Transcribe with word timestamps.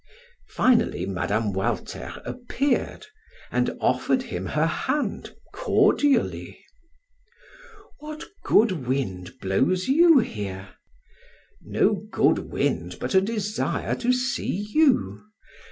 Finally 0.49 1.05
Mme. 1.05 1.51
Walter 1.51 2.19
appeared 2.25 3.05
and 3.51 3.77
offered 3.79 4.23
him 4.23 4.47
her 4.47 4.65
hand 4.65 5.35
cordially. 5.53 6.65
"What 7.99 8.23
good 8.43 8.87
wind 8.87 9.37
blows 9.39 9.87
you 9.87 10.17
here?" 10.17 10.69
"No 11.61 11.93
good 12.11 12.39
wind, 12.49 12.97
but 12.99 13.13
a 13.13 13.21
desire 13.21 13.93
to 13.97 14.11
see 14.11 14.65
you. 14.73 15.21